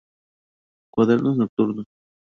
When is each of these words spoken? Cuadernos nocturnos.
Cuadernos 0.89 1.37
nocturnos. 1.37 1.85